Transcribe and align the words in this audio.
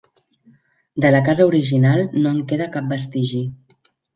De 1.03 1.11
la 1.17 1.19
casa 1.27 1.45
original 1.51 2.03
no 2.25 2.33
en 2.37 2.41
queda 2.53 2.71
cap 2.77 2.89
vestigi. 2.95 3.47